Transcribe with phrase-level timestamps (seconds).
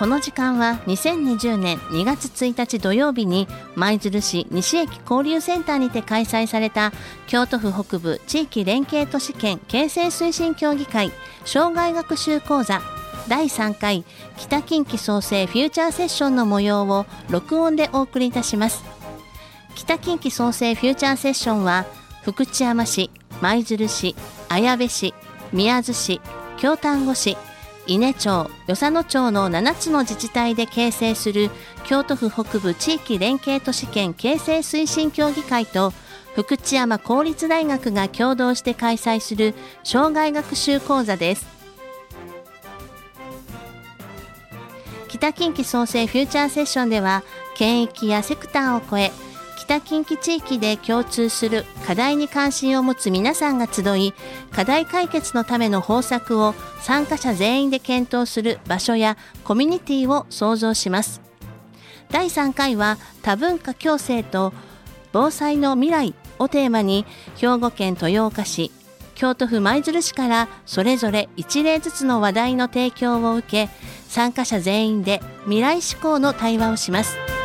[0.00, 6.90] この時間は2020年2月1日土曜日に舞鶴市西駅交流センターにて開催された
[7.26, 11.12] 京都府北部地域連携都市圏形成推進協議会
[11.44, 12.80] 障害学習講座
[13.28, 14.06] 第3回
[14.38, 18.82] 北近畿創生フューチャーセッションの模様を録音でお送りいたします
[19.74, 21.84] 北近畿創生フューチャーセッションは
[22.22, 23.10] 福知山市
[23.42, 24.16] 舞鶴市
[24.48, 25.12] 綾部市
[25.52, 26.22] 宮津市
[26.56, 27.36] 京丹後市
[27.90, 31.50] 伊根町、与謝野町の7つの自治体で形成する
[31.84, 35.92] 京都府北部地域連携都市圏形成推進協議会と
[36.36, 41.48] 福知山公立大学が共同して開催する障害学習講座です。
[45.08, 47.24] 北近畿創生フューチャーセッションでは
[47.56, 49.10] 県域やセクターを超え
[49.70, 54.14] 北近畿地域で共通する課題に関心を持つ皆さんが集い
[54.50, 61.22] 課題解決のための方策を参加者全員で検討する場所やコミュニティを創造します
[62.10, 64.52] 第3回は多文化共生と
[65.12, 68.72] 防災の未来をテーマに兵庫県豊岡市
[69.14, 73.68] 京都府舞鶴市からそれぞれ一例ずつの話題の提供を受け
[74.08, 77.39] 参加者全員で未来志向の対話をします。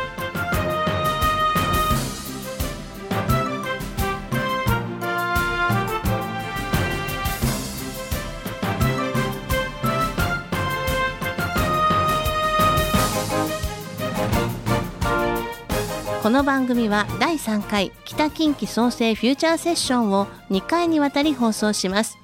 [16.36, 22.18] の番組は第3回北近畿創生フューチャーセッションを2回にわたり放送します。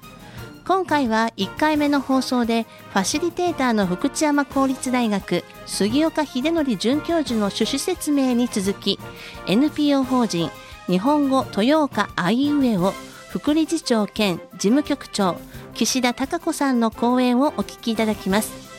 [0.67, 8.99] 今回は1回目の放送でファシリテーターの福知山公立大学杉岡秀則准教授の趣旨説明に続き
[9.47, 10.51] NPO 法人
[10.85, 12.93] 日本語豊岡あいうえを
[13.31, 15.37] 副理事長兼事務局長
[15.73, 18.72] 岸田孝子さんの講演をお聞きいただきます。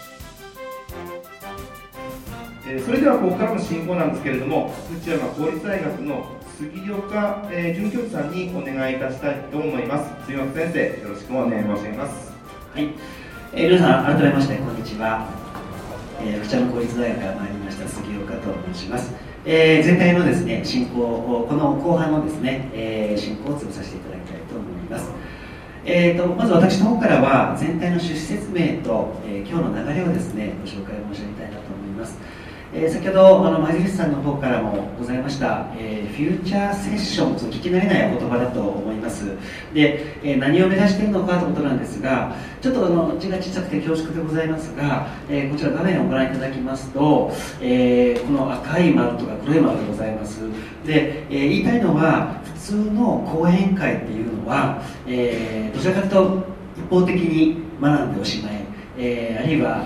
[2.67, 6.25] えそれではここからの進行なんですけれども福知山公立大学の
[6.57, 10.25] 杉岡、えー、准教授さんにお願いいたしたいと思います。
[10.25, 12.33] 杉岡先生よろしくお願い申し上げます。
[12.73, 12.89] はい、
[13.53, 15.29] えー、皆さん改めましてこんにちは、
[16.23, 18.41] えー、福知山公立大学から参りました杉岡と
[18.73, 19.13] 申します。
[19.45, 25.11] えー、全体のですね進行をこの後半のですね、えー、進行を潰させていただきたいと思います。
[25.85, 32.17] えーと、とまず私の方からは全体の趣旨説明と、えー、今日の流れをですねご紹介を申し上げたいなと思います。
[32.77, 39.27] えー、先ほどあの前口さんの方からもございました、えー、フューチャーセッションと聞き慣れないお言葉だと思います。
[39.73, 47.31] で、えー、何を目指しているのかということなんですがちょっとあの字が小さくて恐縮でございますが、えこちら画面をご覧いただきますと、
[47.61, 50.41] えこの赤い丸とか黒い丸でございます。
[50.85, 56.47] で、え言いたいのは普通の講演会っていうのは、えどちらかというと
[56.79, 58.53] 一方的に学んでおしまい、
[58.99, 59.85] えあるいは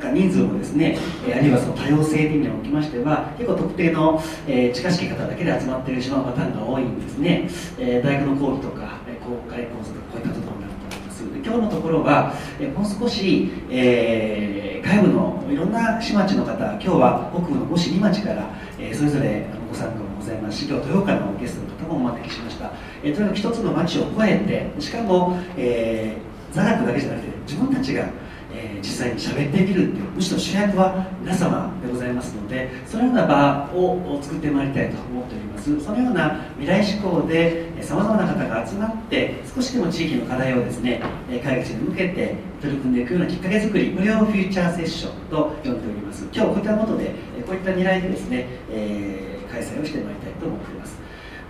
[0.00, 11.24] か人数もですね、えあるいはその多様性という意味におきましては結構特定の、え近しき方だけで集まってしまうパターンが多いんですね、え大学の講義とか公開講座とかこういったとことになると思います。
[11.44, 22.72] 今日のところは、えもう少し、えー、外部のいろんな市町の方今日は北部の五市二町から、えそれぞれご参加もございますし今日豊岡のゲストの方もお招きしました、
[23.02, 28.08] えとにかく一つの町を超えてしかも、えー、座学だけじゃなくて自分たちが
[28.52, 35.80] えー、実際に喋ってみるっていうむしろ主役は皆様でございますのでそのような場を作ってまいりたいと思っております。
[35.84, 41.02] そのような未来志向でさまざまな方が集まって少しでも地域の課題をですね
[41.44, 46.26] 解決に向けて取り組んでいくようなきっかけづくりこれをフューチャーセッションと呼んでおります。
[46.32, 47.14] 今日こういったことで
[47.46, 50.79] こういった狙いでですね、えー、開催をしてまいりたいと思っております。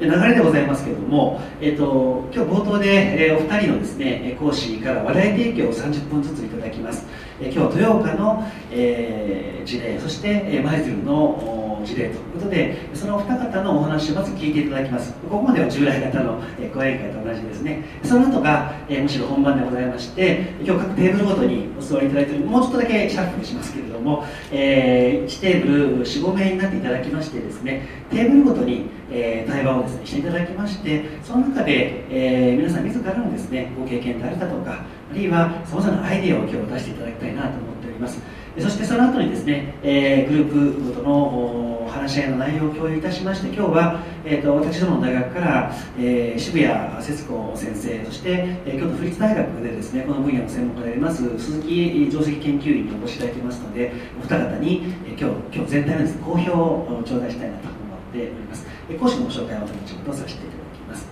[0.00, 7.04] 流れでございますけれども、えーと、今日冒頭で、えー、お二人のですね講師から話題提供を30分ずついただきます、
[7.40, 16.40] えー、今日は豊岡の、えー、事例そして舞鶴の事例ということでそのお二方のお話をまず聞いていただきますここまでは従来型の
[16.72, 38.20] 講演会と同じですねその後が、え、むしろ本番でございまして今日各テーブルごとにお座りいただいているもうちょっとだけシャッフルしますけれども、えー、1テーブル45名になっていただきましてですねテーブルごとに、え、対話をですねしていただきましてその中で、えー、皆さん自らのですねご経験であるだとかあるいはさまざまなアイデアを今日出していただきたいなと思っております
[38.58, 41.69] そしてその後にですね、えー、グループごとの
[42.10, 61.06] 話し合いの内容を共有いたしまして今日は、えーと、私どもの大学から、えー、渋谷節子先生そして、えー、京都府立大学でですねこの分野の専門家であります鈴木上席研究員にお越しいただいていますのでお二方に、えー、今日今日全体のです、ね、好評を頂戴したいなと思っております、えー、講師のご紹介を後ほどさせていただきます、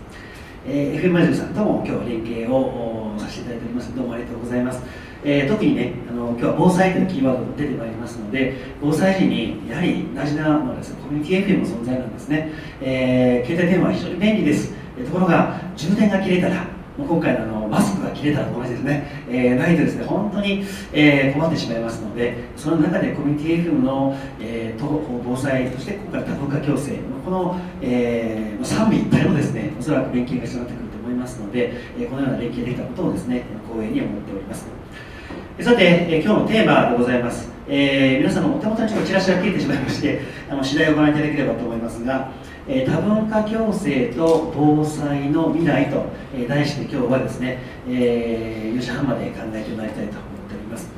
[0.66, 3.94] えー、FM マジルさんとも今日連携をさせていただいております。
[3.94, 4.82] どうもありがとうございます。
[5.24, 14.72] えー、特にねあの今日は防災というキーワードが出てまいりますので防災時にやはり大事なのはですねコミュニティ FM の存在なんですね、えー、携帯電話は非常に便利です。
[15.04, 16.66] ところが充電が切れたら
[16.98, 34.77] 今回のあのマスクが切れたら同じですね、えー、ないとですね本当に、えー、困ってしまいますのでその中でコミュニティ FM の、えー、防災そして今回多文化共生この、えー、三位一体のですねおそらく連携が必要になってくると思いますので、えー、このような連携できたことをですね光栄に思っております。
[35.60, 42.30] さて、え、今日のテーマでございます、えー、皆さんのお手元にちょっとチラシが切れてしまいまして あの次第をご覧いただければと思いますが
[42.68, 46.06] え多文化共生と防災の未来と、
[46.36, 47.58] え題して今日はですね、
[47.88, 50.12] え4時半まで考えてまいたいと思っ
[50.48, 50.90] ております。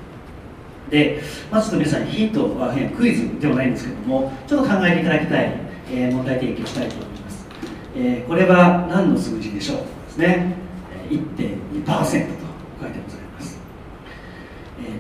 [0.91, 5.53] でまずちょっと皆さんヒントはクイズではないんですけどもちょっと考えていただきたい、
[5.93, 7.47] え問題提起したいと思います、
[7.97, 9.77] えこれは何の数字でしょう？
[9.79, 10.55] ですね。
[11.09, 13.59] 1.2%と書いてございます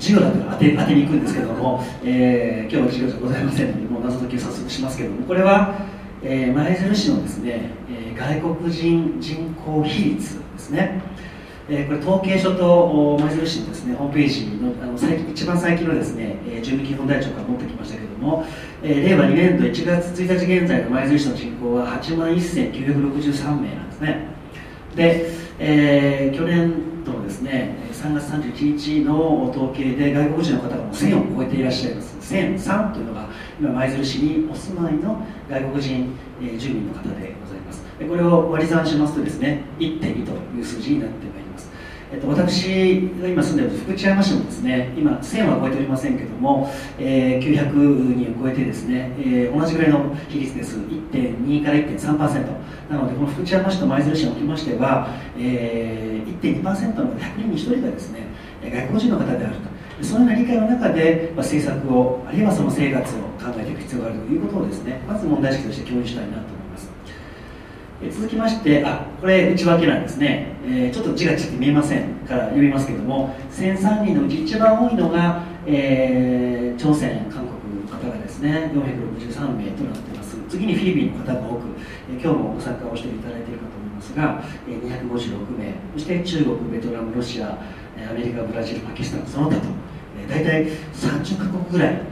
[0.00, 11.00] 授業だったら当て当てに行くんですけども、えー、今日は授業じゃございませんのでもう謎解きを早速しますけどもこれはえー、舞鶴市のですね、えー、外国人人口比率ですね、
[11.68, 18.44] えー、これ統計書と舞鶴市のですねホームページのあの最一番最近のですね、えー、住民基本台帳から持ってきましたけれども、
[18.82, 24.39] えー、令和2年度1月1日現在の舞鶴市の人口は8万1963名なんですね。
[24.96, 32.34] で、えー、去年度のですね3月31日の統計で外国人の方がもう1000を超えていらっしゃいます。
[32.34, 33.28] 1003というのが
[33.58, 37.82] 今舞鶴市にお住まいの外国人、え住民の方でございます。
[37.98, 41.29] これを割り算しますとですね1.2という数字になってまいります、
[42.12, 46.68] えっと、私が今住んでいる福知山市もですね今1000は超えておりませんけども、
[46.98, 47.72] えー、900
[48.16, 50.78] 人を超えてですね、えー、同じぐらいの比率です。
[50.78, 55.08] 1.2から1.3%なのでこの福知山市と舞鶴市におきましては、
[55.38, 58.26] えー、1.2%の100人に1人がですね
[58.62, 59.70] 外国人の方であると。
[60.02, 66.59] そのような理解の中で、まあ、政策をあるいはその生活を考えていく必要があるということをですねまず問題意識として共有したいなと
[68.08, 78.70] 続きましてあこれ内訳なんですね、えー、ちょっと字がちょっと見えませんから読みますけれども1003人のうち一番多いのが、えー、朝鮮韓国の方がですね。
[78.74, 80.36] 463名となっています。
[80.48, 81.66] 次にフィリピンの方が多く、
[82.10, 85.74] えー、今日もご参加をしていただいているかと思いますが、えー、256名。
[85.94, 87.58] そして中国ベトナムロシア
[88.10, 89.62] アメリカブラジルパキスタンその他と
[90.18, 92.02] え大体30カ国ぐらい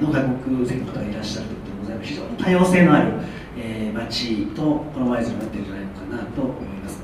[0.00, 2.08] の外国籍の方がいらっしゃるということでございます。
[2.08, 3.12] 非常に多様性のある、
[3.58, 7.02] え町とこの前図になっているんじゃないのかなと思います。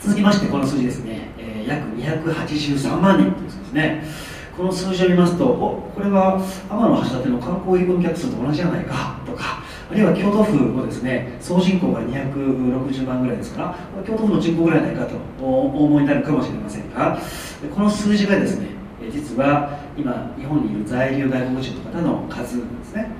[0.00, 4.04] 続きましてこの数字ですね、え約283万人という数ですね。
[4.56, 6.38] この数字を見ますとおこれは
[6.68, 13.62] 天橋立の観光移民客数と同じじゃないかとかあるいは京都府もですね総人口が260万ぐらいですか
[13.94, 17.18] ら京都府の人口ぐらいないかとお思いになるかもしれませんが
[17.74, 18.68] この数字がですね
[19.10, 23.10] 実は今日本にいる在留外国人の方の数ですね。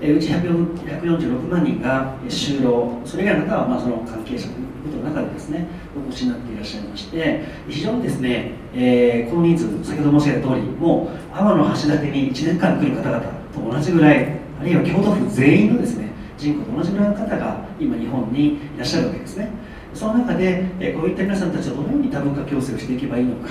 [0.00, 5.66] うち146万人が就労それ以外の方はまあその関係者ということの中でですね
[5.96, 13.20] お越しになっていらっしゃいまして非常にですね、えー、この人数先ほど申し上げた通りもう天橋立に1年間来る方々
[13.54, 19.48] と同じぐらいあるいは京都府全員のですね人口と同じぐらいの方が今日本にいらっしゃるわけですね。
[19.94, 23.48] その中で、えこういった皆さんたちはどのように多文化共生をしていけばいいのか。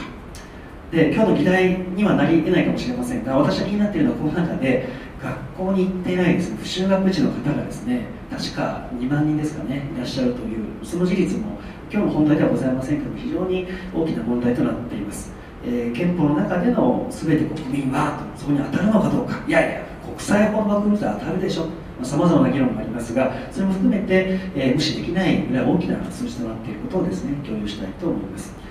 [0.92, 4.88] で今日の議題にはなり得ないかもしれませんが私が気になっているのはこの中で
[5.22, 6.58] 学校に行っていないですね。
[6.62, 11.60] 不就学児の方がですね確か2万人ですかねいらっしゃるというその事実も
[11.92, 15.32] 今日の本題ではございませんけど非常に大きな問題となっています、
[15.64, 19.44] えー、憲法の中での全て国民はそこに当たるのかどうか。
[19.48, 21.68] いやいや国際法の枠組みと当たるでしょ
[22.04, 28.65] さまざ、まな議論もありますがそれも含めて、えー、無視できないぐらい大きな数字となっていることをですね共有したいと思います。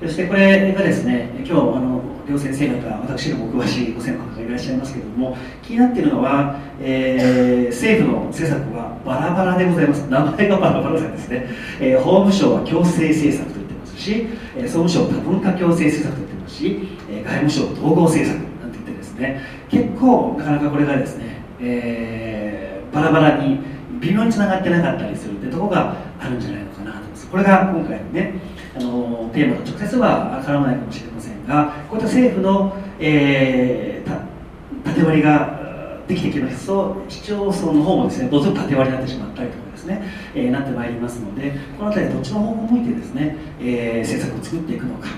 [0.00, 10.08] そしてこれがですね今日あの両先生方私よりも詳しいご専門家がいらっしゃいますけれども気になっているのは、えー、政府の政策はバラバラでございます。
[10.08, 14.26] 名前がバラバラなんですね、えー、法務省は共生政策と言ってますし、
[14.62, 19.40] 総務省多文化共生政策と言ってますし、外務省統合政策なんて言ってですね。
[19.68, 23.58] 結構なかなかこれがですね、えー、バラバラに
[24.00, 27.26] 微妙につながってなかったりするってところがあるんじゃないのかなと思います。
[27.28, 28.34] これが今回のね
[28.76, 35.60] あのテーマと直接は絡まないかもしれませんがこういった政府の、えー、縦割りが
[36.06, 40.02] できてきますと市町村の方もですねどうぞ縦割りになってしまったりとかですね、
[40.34, 45.08] えー、なってまいりますのでこの辺りどっちの方向向いてですね、えー、政策を作っていくのか、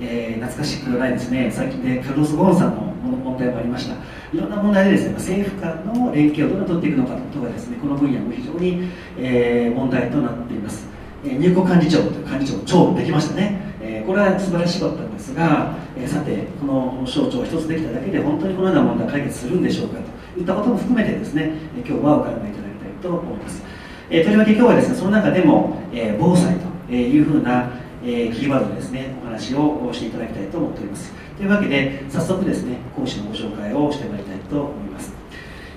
[0.00, 1.50] えー、懐かしくないですね。
[1.52, 3.96] 最近でカルロス・ゴーンさんの問題もありました。
[4.32, 8.88] いろんな問題でですね政府間の連携をどう取っていくのかということがですねこの分野も非常に、
[9.18, 10.86] えー、問題となっています、
[11.22, 19.98] 入国幹事長という幹事長長できましたね、えー、これは素晴らしかったんですが、えー、さてこの省庁一つできただけで本当にこのような問題解決するんでしょうか
[20.34, 23.62] といったことも含めてですね今日はお考えいただきたいと思います、
[24.08, 26.56] えー、とりわけ今日はですねその中でも、え防災
[26.88, 27.70] というふうな、
[28.02, 31.12] えキーワードでですねお話をしていただきたいと思っております。
[31.36, 34.89] というわけで早速ですね講師のご紹介をしてまいりたいと思います。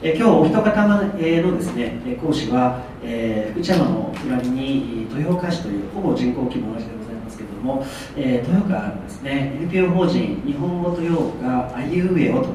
[0.06, 7.86] え今日お一方のですね講師は、え福知山の隣に豊岡市というほぼ人口規模同じでございますけれども、
[8.18, 12.50] え豊岡のですね NPO 法人日本語と洋があいうえおと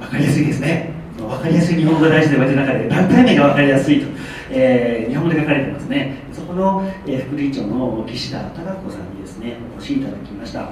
[0.00, 0.94] 分かりやすいですね。
[1.18, 4.06] 分かりやすい日本語が大事で言われてる中で団体名が分かりやすいと、
[4.50, 6.16] えー、日本語で書かれてますね。
[6.32, 10.70] そこの、え副理事長の岸田孝子さんにですねお越しいただきました。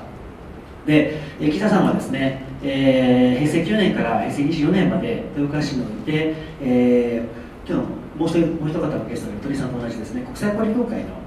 [0.87, 11.25] で岸田さんはですね、えー、平成9年から平成24年まで豊川市において、えー、今日のもう一もう一方のゲストの鳥さんと同じですね国際交流協会の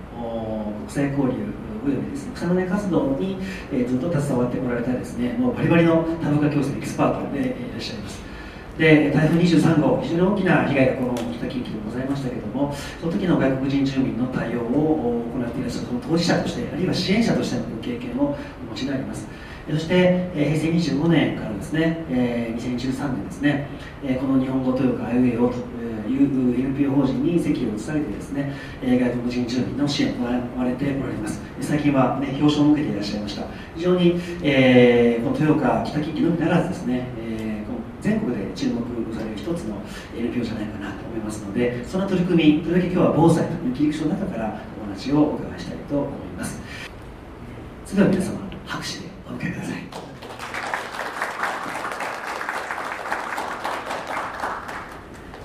[0.80, 1.34] 国際交流
[1.86, 3.38] およびですね草の根活動に、
[3.72, 8.28] えー、ずっと携わってこられたですねもうバリバリの株価競争エキスパートでいらっしゃいます。
[8.78, 19.28] で台風23号非常に大きな被害がこの北近畿でございましたけれどもその時の外国人住民の対応を行っていらっしゃるその当事者としてあるいは支援者としての経験をお持ちであります。
[19.70, 23.68] そして、平成25年からですね、2013年ですね、
[24.20, 25.56] この日本語というかあいうえおと
[26.10, 30.24] いう NPO 法人に席を移されてですね、外国人住民の支援を行
[30.60, 31.42] われておられます。
[31.60, 33.44] 最近は、ね、表彰を受けていらっしゃいました。
[33.76, 38.82] 非常に、えー、この豊岡北近畿のみならずですね、えー、全国で注目
[39.14, 39.82] される一つの
[40.18, 46.62] NPO じゃないかなと思いますのでその取り組みそれだけ今日は防災という切り口の中からお話をお伺いしたいと思います。
[47.86, 50.08] それでは皆様拍手お迎えください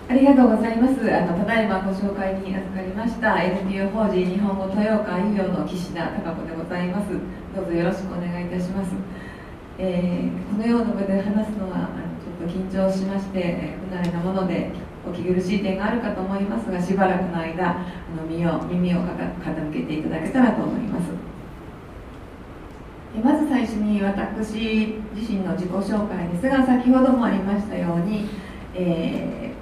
[0.09, 0.93] ありがとうございます。
[1.11, 7.09] あのただいまご紹介に預かりました NPO 法人日本語豊岡医療の岸田貴子でございます。
[7.57, 8.93] どうぞよろしくお願いいたします。
[9.79, 14.71] えー、このような場で話すのはあのちょっと緊張しまして、え不慣れなもので
[15.09, 17.75] お聞き苦しい点があるかと思いますが、しばらくの間あ
[18.15, 21.32] の耳を耳を傾けていただけたらと思います。
[23.21, 28.27] まず最初に私自身の自己紹介ですが先ほどもありましたように、
[28.75, 29.53] え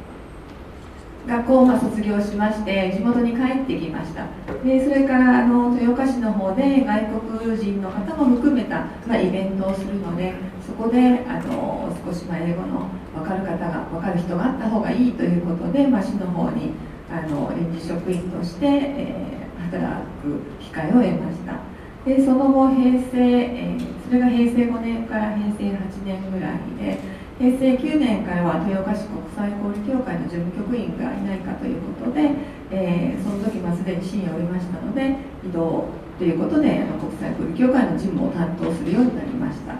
[1.27, 4.27] ー、学校をま卒業しまして地元に帰ってきました。
[4.65, 16.73] でそれからあの豊岡市の方で外国人の方も含めた、ま、イベントをするのでそこであの少しま英語の分かる方が分かる人があった方がいいということで、まあ、市の方に
[17.11, 21.70] あの臨時職員として、えー、働く機会を得ました。
[22.05, 26.99] でその後平成、えー、それが平成5年から平成8年ぐらいで
[27.39, 32.31] 平成9年からは豊岡市国際交流協会の事務局員がいないかということで、
[32.71, 35.89] えー、その時すでに市におりましたので移動
[36.19, 39.75] ということであの国際交流協会の事務を担当するようになりました。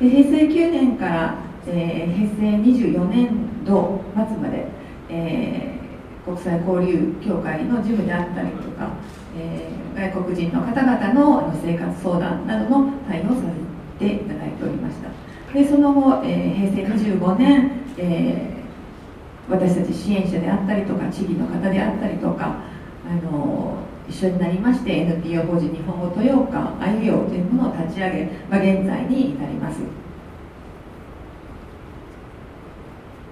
[0.00, 1.34] で平成9年から、
[1.66, 4.66] えー、平成24年度末まで、
[5.08, 8.90] えー、国際交流協会の事務であったりとか
[9.38, 13.42] えー、外国人の方々の生活相談などの対応をさ
[13.98, 15.08] せていただいておりました。
[15.54, 22.56] でその後、えー、平成25年、えー、私たち支援者であったりとか地域の方であったりとか
[23.08, 29.78] あの一緒になりまして NPO 法人日本語豊岡あゆよというものを立ち上げ、まあ、現在に至ります。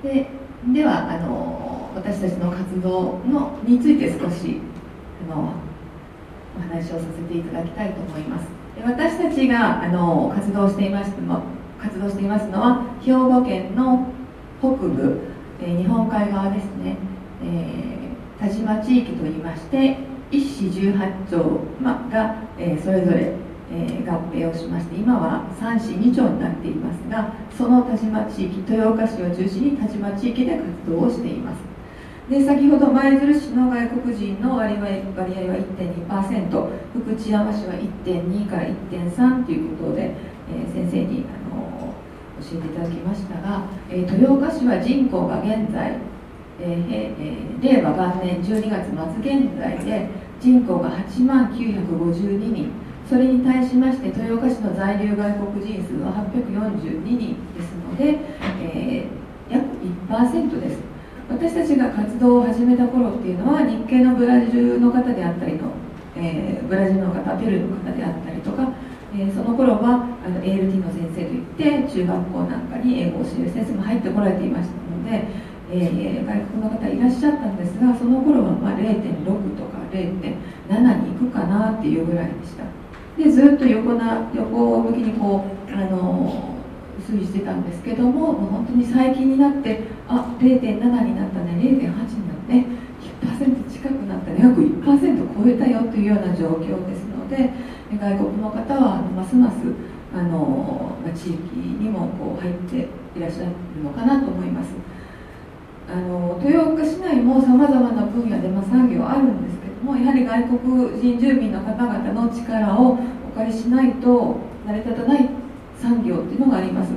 [0.02, 0.26] で
[0.72, 4.60] ではあの私たちの活動のについて少し
[5.30, 5.52] あの
[6.56, 8.64] お話をさせていただきたいと思います。
[8.82, 11.42] 私たちがあの活動していますの
[11.80, 14.06] 活動していますのは兵庫県の
[14.58, 15.20] 北部、
[15.60, 16.96] えー、日本海側ですね、
[17.42, 19.98] えー、田島地域といいまして
[20.30, 21.36] 一市18町、
[21.80, 23.34] ま、が、えー、それぞれ、
[23.70, 31.73] え、合併をしまして今は3市2町になっていますがその田島地域豊岡市を中心に田島地域で活動をしています。
[32.28, 35.58] で先ほど舞鶴市の外国人の割合割合は
[36.08, 40.14] 1.2%福知山市は1.2から1.3ということで、
[40.50, 41.92] えー、先生にあの
[42.40, 45.98] 教えていただきましたが、えー、豊岡市は人口が現在、
[46.60, 50.08] えーえー、令和元年12月末現在で
[50.40, 52.70] 人口が8万952人。
[53.06, 58.18] それに対しまして豊岡市の在留外国人数は842人ですので、
[58.62, 59.66] えー、約
[60.08, 60.83] 1%です。
[61.34, 65.72] 私たちが活動を始めた頃っていうのは日系のブラジルの方であったりの、
[66.16, 68.72] えー、ブラジルの方ペルーの方であったりとか、
[69.12, 75.26] えー、その頃はあの ALT の先生といって中学校なんかに英語を教える先生も入ってこられていましたので、
[75.72, 82.62] えー、外国の方いらっしゃったんですがその頃はまあ0.6とか0.7に行くかなっていうぐらいでした。
[83.18, 86.54] でずっと横な横向きにこうあの
[87.00, 91.52] 推移してたんですけどももう本当に最近になってあ0.7になったね。
[91.52, 91.96] 0.8になっ
[92.46, 92.54] て。
[92.54, 92.66] ね
[93.20, 94.40] 1%近くなったね。
[94.40, 97.50] 約1%超えたよというような状況ですので
[97.98, 99.56] 外国の方はますます
[100.14, 103.50] あの地域にもこう入っていらっしゃる
[103.82, 104.70] のかなと思います。
[105.86, 115.28] あの豊岡市内もさまざまな分野で、まあ、産業あるんですけどもやはり外国人住民の方々の力をお借りしないと成り立たない
[115.78, 116.90] 産業っていうのがあります。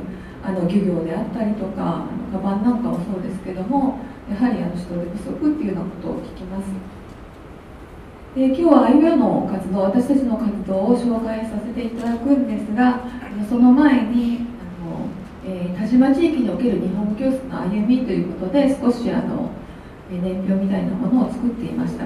[0.48, 4.00] あの漁業であったりとかあのカバンなんかもそうですけども
[4.30, 6.68] やはりあの人手不足っていうようなことを聞きます。
[8.34, 13.02] で今日はあいうえおの活動私たちの活動を紹介させていただくんですが
[13.50, 15.10] その前にあの、
[15.44, 19.50] えー、田島地域における日本教室の歩みということで少しあの
[20.10, 22.06] 年表みたいなものを作っていました。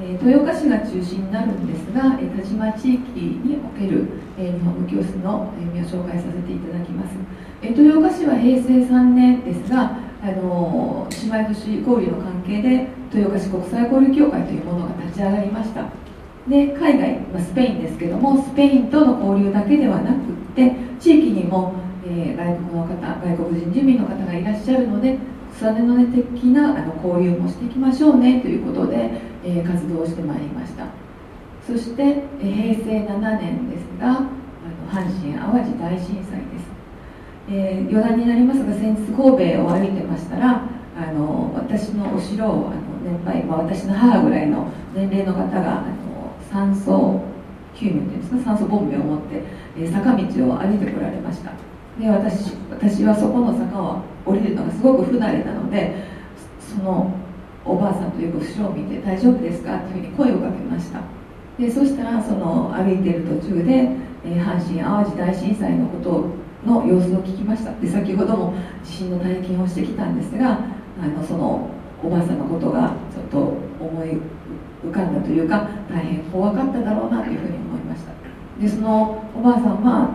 [0.00, 4.06] え豊岡市が中心になるんですが、え田島地域における、
[4.38, 7.14] え日本語教室の歩みを紹介させていただきます、
[7.62, 15.84] え豊岡市は平成3年ですがあの姉妹都市交流の関係で豊岡市国際交流協会というものが立ち上がりました。
[16.48, 20.18] で海外、ま、スペインですけどもスペインとの交流だけではなくっ
[20.56, 21.74] て地域にも、
[22.06, 25.18] え、外国の方外国人住民の方がいらっしゃるので
[25.54, 29.10] 草根の根的なあの交流もしていきましょうねということで、
[29.44, 30.86] えー、活動してまいりました。
[31.68, 34.26] そして、えー、平成7年ですがあの
[34.90, 36.64] 阪神・淡路大震災です、
[37.50, 40.62] えー、余談になりますが先日神戸を歩いてましたら
[40.96, 47.20] あの私の後ろをあの年配、まあ、私の母ぐらいの年齢の方があの酸素
[47.74, 49.42] 救命というんですか酸素ボンベを持って、
[49.76, 51.52] えー、坂道を歩いてこられました。
[52.00, 56.04] で私私はそこの坂を降りるのがすごく不慣れなので
[56.58, 57.12] その
[57.68, 61.00] おばあさんというか後ろを見て「大丈夫ですか?」っていうふうに声をかけました。
[61.58, 63.90] でそしたらその歩いてる途中で、
[64.24, 66.24] えー、阪神・淡路大震災のこと
[66.64, 67.72] の様子を聞きました。
[67.80, 68.54] で先ほども
[68.84, 70.58] 地震の体験をしてきたんですが
[71.02, 71.68] あのその
[72.02, 73.38] おばあさんのことがちょっと
[73.80, 74.18] 思い
[74.86, 78.12] 浮かんだというか大変怖かっただろうなというふうに思いました。
[78.60, 80.10] でそのおばあさんは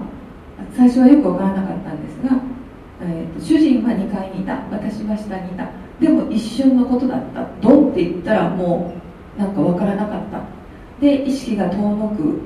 [0.73, 2.53] 最初はよく分からなかったんですが
[3.05, 4.55] えーと、主人は2階にいた。
[4.71, 5.67] 私は下にいた。
[5.99, 7.47] でも一瞬のことだった。
[7.61, 8.93] ドンって言ったらも
[9.37, 10.41] うなんか分からなかった。
[10.99, 12.39] で意識が遠のく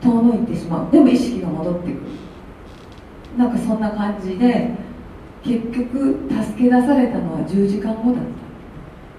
[0.00, 0.92] 遠のいてしまう。
[0.92, 1.96] でも意識が戻ってくる。
[3.36, 4.70] なんかそんな感じで
[5.42, 8.24] 結局助け出されたのは10時間後だっ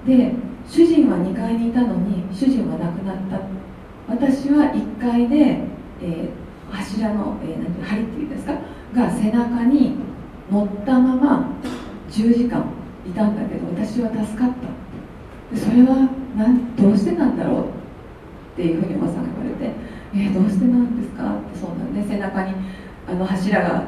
[0.05, 0.07] た。
[0.09, 0.33] で
[0.67, 3.39] 主人は2階にいたのに主人は亡くなった。
[4.07, 5.59] 私は1階で、
[6.01, 8.53] えー、柱の、えー、何梁っていうんですか？
[8.93, 9.95] が背中に
[10.51, 11.49] 乗ったまま
[12.09, 12.65] 10時間
[13.07, 15.57] いたんだけど私は助かった。
[15.57, 19.73] それは何どうしてなんだろうっていうふうにおばさんが言われて
[20.15, 22.53] 「えー、どうしてなんですか?」ってそうなんで背中に
[23.09, 23.83] あの柱が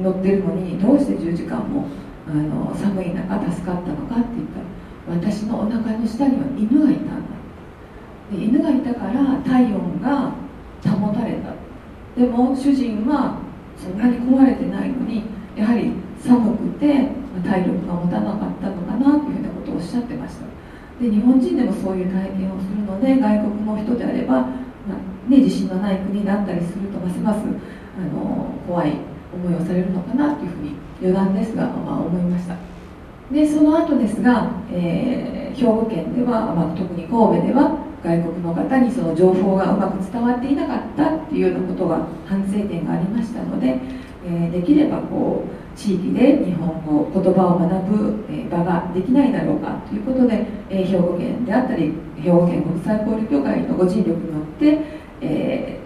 [0.00, 1.86] 乗ってるのにどうして10時間も
[2.28, 7.12] あの寒い中助かったのかって言ったら私のお腹の下には犬がいたんだ。
[8.30, 10.30] で犬がいたから体温が
[10.86, 11.50] 保たれた。
[12.20, 13.38] でも主人は
[13.76, 15.24] そんなに壊れてないのに
[15.56, 17.08] やはり寒くて
[17.42, 20.50] 体力が持たなかったのかなというふうなことをおっしゃってました。
[21.00, 28.92] で日本人でもそういう体験をするので外国の人であれば、まあ、ね、地震のない国だったりするとますますあの怖い
[29.32, 32.56] 思いをされるのかなというふうに余談ですが、まあ、思いました。
[33.32, 43.78] でその後ですが、えー、兵庫県では、まあ、特に神戸では外国の方にその情報がうまく伝わっていなかったっていうようなことが反省点がありましたので、
[44.26, 54.78] えー、できればこう地域で日本語言葉を学ぶ、場ができないだろうかということで、兵庫県であったり兵庫県国際交流協会のご尽力によって、
[55.22, 55.80] え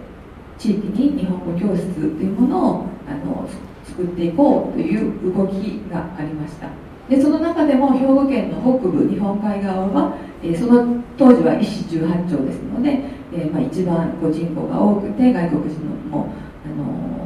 [0.57, 3.47] ー、地域に日本語教室というものをあの
[3.85, 6.67] 作っていこうという動きがありました。
[7.07, 12.99] でその中でも兵庫県の北部日本海側はえその当時は医師18丁ですので、
[13.33, 15.79] えまあ、一番こう人口が多くて外国人
[16.09, 16.33] も、
[16.65, 17.25] あの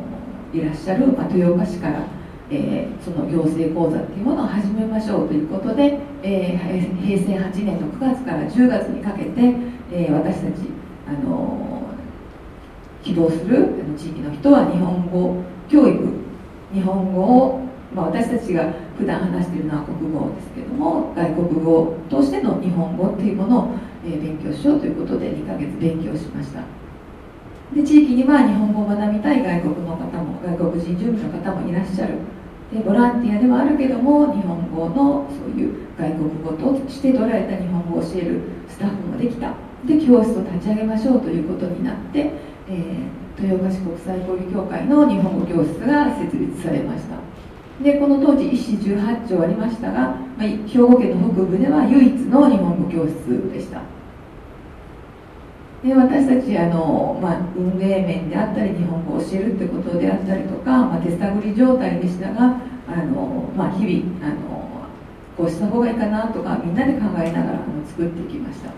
[0.54, 2.04] いらっしゃる、まあ、豊岡市から、
[2.52, 9.32] えー、その行政講座っていうものを始めましょうということで、えー、平成8年の9月から10月にかけて、
[9.92, 10.64] えー、私たち、
[11.08, 11.84] あの
[13.04, 16.04] 起動する地域の人は日本語教育
[16.74, 23.72] 日本語をまあ、私たちが普段話しているのは国語ですけども外国語としての日本語っていうものを、
[24.06, 26.62] えー、勉強しようということで2ヶ月勉強しました。
[27.74, 32.14] で地域には日本語を学びたい外国の方も外国人住民の方もいらっしゃる。
[32.72, 39.54] でボランティアではあるけども日本語のそういう外国語として捉えた日本語を教えるスタッフもできた。
[39.86, 42.32] で教室を立ち上げましょうということになって、
[42.68, 47.18] えー、豊岡市国際交流協会の日本語教室が設立されました。
[47.84, 53.82] でこの当時一市18丁ありましたが、まあ、兵庫県の北部では唯一の日本語教室でした。
[55.84, 64.70] で私たちあの、まあ、運営面であったり日本語を教えるってことであったりとか、まあ、手探り状態でしたがあの、まあ、日々あの
[65.38, 68.74] こうした方がいいかなとかみんなで考えながらあの作っていきました。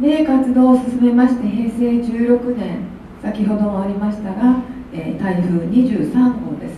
[0.00, 2.78] で活動を進めまして平成16年
[3.22, 4.56] 先ほどもありましたが、
[4.92, 6.74] えー、台風23号です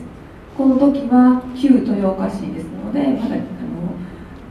[0.57, 3.37] この時は旧豊岡市ですのでまだ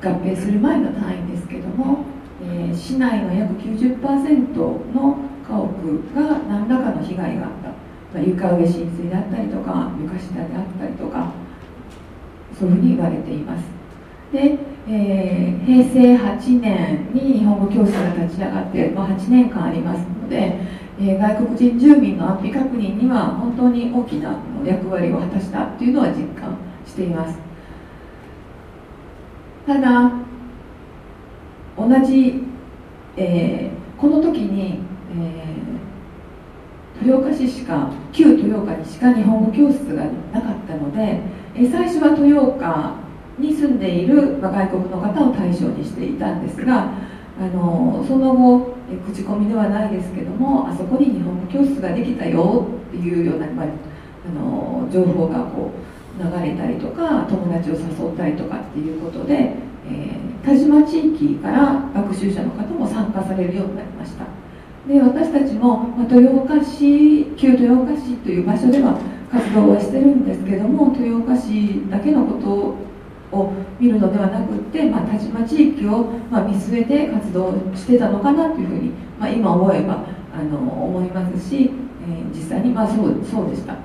[0.06, 2.06] 合併する前の単位ですけども、
[2.44, 4.56] えー、市内の約90%
[4.94, 7.76] の家屋が何らかの被害があった、ま
[8.16, 11.32] あ、床上浸水であったりとか床下であったりとか
[12.58, 13.66] そういうふうに言われています。
[14.32, 20.60] で、えー、平成8年に日本語教室が立ち上がって、まあ、8年間ありますので、
[21.00, 27.55] えー、外国人住民の安否確認には本当に大きな役割を果たしたというのは実感しています。
[29.66, 30.12] ただ
[31.78, 32.44] 同じ、
[33.18, 34.80] えー、この時に、
[35.12, 41.20] えー、豊岡市しか旧豊岡にしか日本語教室がなかったので、
[41.56, 42.96] えー、最初は豊岡
[43.38, 46.94] に住んでいる、外国の方を対象にしていたんですが
[47.38, 59.56] あのその後、え口コミではないですけどもあそこに日本語教室ができたよっていうような、まあ、あの情報がこう流れたりとか友達を誘ったりとかっていうことで、
[59.88, 64.26] えー、田島地域から学習者の方も参加されるようになりました。
[64.88, 69.00] で私たちも、まあ、豊岡市旧豊岡市という場所では
[69.32, 81.72] 活動はしてるんですけども豊岡市だけのことを見るのではなくって、まあ、田島地域を、まあ、見据えて活動してたのかなというふうに、まあ、今思えばあの思いますし、
[82.08, 83.76] えー、実際にまあそうそうでした。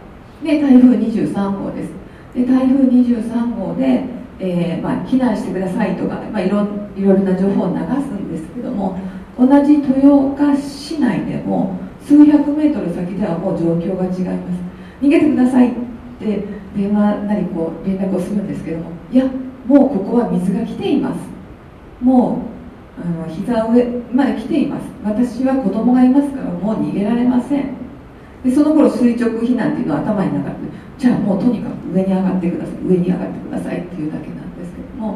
[0.42, 1.99] で台風23号です。
[2.34, 4.04] で台風23号で、
[4.38, 6.66] えー、まあ、避難してくださいとか、まあ、いろ
[6.96, 8.98] いろな情報を流すんですけども
[9.38, 14.70] 同じ豊岡市内でも数百メートル先ではもう状況が違います。
[15.00, 15.72] 逃げてくださいっ
[16.18, 16.44] て
[16.76, 19.24] 電話なりこう連絡をするんですけどもいや
[19.66, 21.20] もうここは水が来ています。
[22.00, 22.42] も
[22.98, 24.84] うあの膝上まで来ています。
[25.04, 27.74] 私は子供がいますからもう逃げられません。
[28.44, 30.60] でその頃垂直避難っていうのは頭になかった。
[31.00, 35.12] じゃあもうとにかく上に上がってください上に上がってくださいっていうだけなんですけども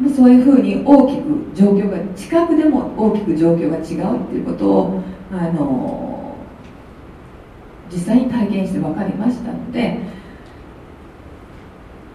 [0.00, 6.36] もうそういうふうに大きく状況が近くでも大きく状況が違うっていうことをあの
[7.92, 10.00] 実際に体験して分かりましたので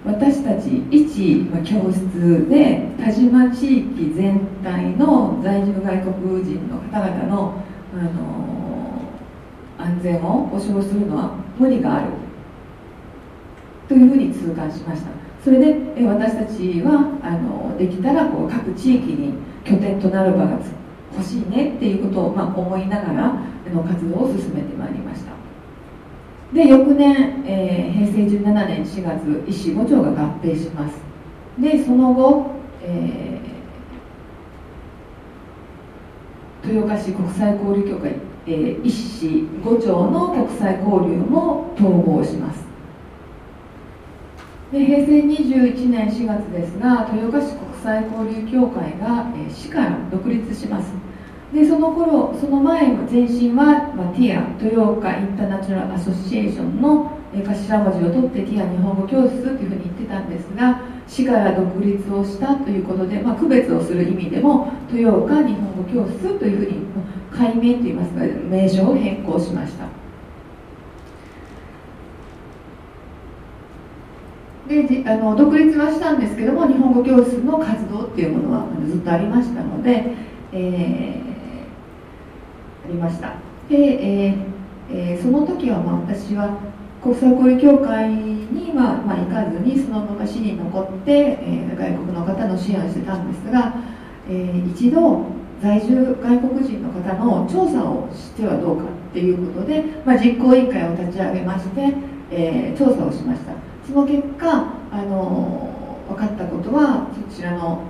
[0.05, 8.43] 私たち一教室で田島地域全体の在住外国人の方々のあの
[9.77, 12.22] 安全を保障するのは無理がある。
[13.87, 15.09] というふうに痛感しました。
[15.43, 19.33] それで私たちはあのできたらこう各地域に
[19.65, 20.57] 拠点となる場が
[21.11, 23.33] 欲しいねっていうことを、まあ、思いながら
[23.73, 25.33] の活動を進めてまいりました。
[26.53, 30.95] で翌年、えー、平成17年4月医師5町が合併します。
[31.59, 38.15] でその後、えー、豊岡市国際交流協会、
[38.47, 42.72] えー、医師5町の国際交流も統合します。
[44.73, 50.91] 平成21年4月ですが豊岡市国際交流協会が、え市から独立します。
[51.53, 66.77] でその頃その前の前身は、まあ、ティア豊岡インターナショナルアソシエーションの、頭文字を取ってティア日本語教室というふうに言ってたんですが市から独立をしたということで、まあ、区別をする意味でも豊岡日本語教室というふうに
[67.31, 70.02] 改名といいますか名称を変更しました。
[74.67, 80.05] であの独立はしたんですけども日本語教室の活動っていうものはずっとありましたので、
[80.53, 83.33] えー、ありました。
[83.69, 84.53] で、えー
[84.89, 86.57] えー、その時はまあ私は
[87.01, 93.75] 国際交流協会には、まあ、行かずにそのまま市に残って、えー、外国の方の支援をしてたんですが、
[94.29, 95.25] えー、一度
[95.61, 101.93] 在住外国人の方の調査をしてはどうかっていうことで、まあ、実行委員会を立ち上げまして、
[102.31, 103.72] えー、調査をしました。
[103.85, 107.83] その結果あの分かったことはそちらの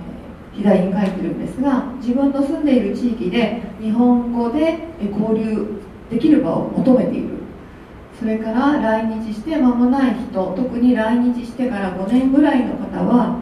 [0.52, 5.80] 左に書いてるんですが自分の住んでいる地域で日本語で交流
[6.10, 7.34] できる場を求めている。
[8.18, 13.40] それから来日して間もない人特に来日してから5年ぐらいの方は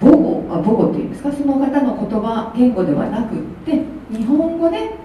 [0.00, 4.96] 母語あ母語っていうんですかその方の言葉言語ではなくって日本語で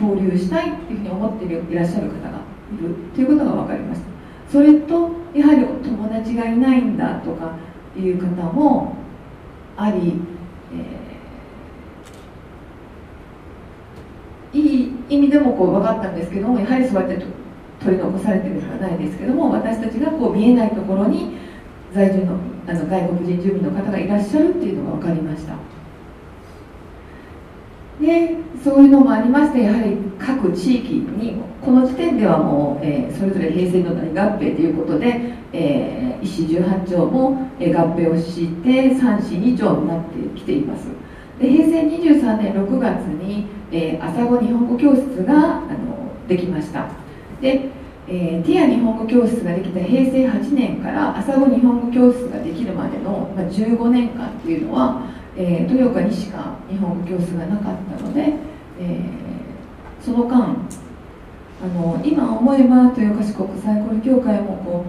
[0.00, 2.38] 交流したいっていうふうに思っていらっしゃる方が
[2.72, 4.17] いるということが分かりました
[4.50, 7.56] それとやはり友達がいないんだとか
[7.96, 8.96] いう方も
[9.76, 10.14] あり、
[14.52, 17.24] えー、いい意味でもこう分かったんですけどもやはりそうやって
[17.80, 21.36] 取り残されてるではないですけども私たちがこう見えないところに
[21.92, 25.54] 在住のあの外国人住民の方がいらっしゃるっていうのが分かりました。
[28.00, 40.86] でそういうのもありましてやはり各地域にこの時点ではもう、えー、それぞれ平成の大合併ということで、えー、石18町も、えー、合併をして3市2町になってきています。
[41.40, 46.88] で平成23年6月に、えー、朝子日本語教室があのできました。
[47.40, 47.68] で、
[48.08, 55.02] えー、ティア日本語教室ができた平成8年から朝子日本語教室ができるまでの、まあ、15年間っていうのは、
[55.40, 58.34] えー、豊岡にしか日本語教室がなかったので、
[58.80, 60.56] えー、その間
[61.60, 64.84] あの今思えば豊岡市国際コル協会もこ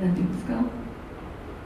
[0.00, 0.54] うなんていうんですか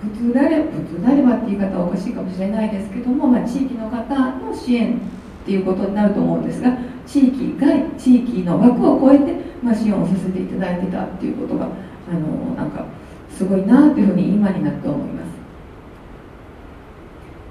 [0.02, 6.76] 普通であれば普通であればっていう言い方はおかしいかもしれないですけども、まあ、地域の方の支援っていうことになると思うんですが
[7.06, 12.84] 地域外地域の枠を超えて、まあ、支援をさせていただいてたっていうことがあのなんか
[13.30, 15.29] すごいなというふうに今になって思います。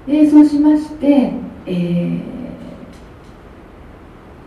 [0.06, 1.32] でそうしまして、
[1.66, 2.20] えー、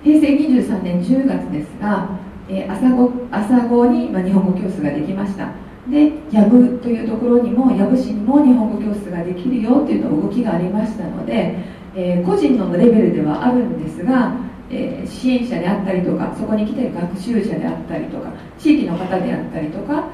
[0.03, 2.09] 平成23年10月ですが、
[2.49, 5.51] えー、朝ご朝ごに、まあ、日本語教室ができました。
[5.89, 11.57] で藪というところにも藪市にも日本語教室ができるよというの動きがありましたので、
[11.93, 14.33] えー、個人のレベルではあるんですが、
[14.69, 20.05] えー、支援者であったりとかそこに来ている学習者であったりとか地域の方であったりとか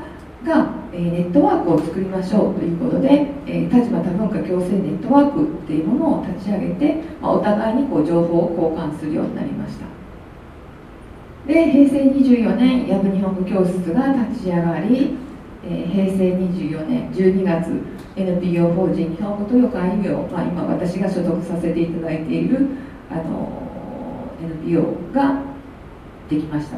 [0.45, 9.85] が、えー、ネットワークを作りましょうということで、えー、立場多文化共生ネットワークっていうものを立ち上げて、まあ、お互いにこう情報を交換するようになりました。
[11.47, 15.17] で平成24年ヤブ日本語教室が立ち上がり、
[15.65, 17.71] えー、平成24年12月
[18.15, 22.67] NPO 法人日本語豊川医療、まあ、今私が所属させていただいている
[23.09, 23.63] あの
[24.41, 25.41] NPO が
[26.29, 26.77] できました。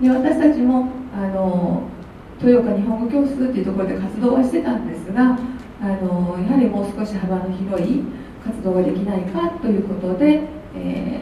[0.00, 1.82] で私たちもあの
[2.40, 5.38] 豊岡日本語教室っていうところで活動はしてたんですが
[5.80, 8.02] あのやはりもう少し幅の広い
[8.44, 10.42] 活動ができないかということで、
[10.76, 11.20] え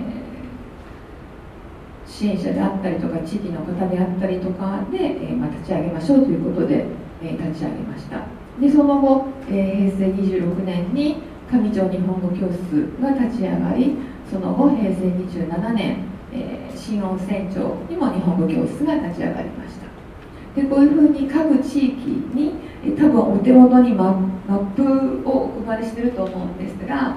[2.06, 6.86] ー、支援者であったりとか地域の方であったりとかで、えーまあ、立ち上げましょうということで、
[7.22, 8.20] えー、立ち上げました。
[8.60, 13.96] でその後、えー、平成26年に上条日本語教室が立ち上がり
[14.30, 19.79] その後平成27年、えー、新温泉町にも日本語教室が立ち上がりました。
[20.60, 21.94] でこういうふうに各地域
[22.34, 22.52] に
[22.98, 24.12] 多分お手元にマ
[24.46, 27.16] ップをお配りしてると思うんですが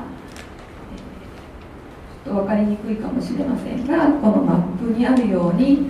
[2.26, 5.88] ちょっと分かりにくいかもしれませんがこのマップにあるように、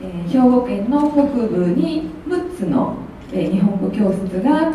[0.00, 2.96] え、兵庫県の北部に6つの、
[3.32, 4.72] え、日本語教室が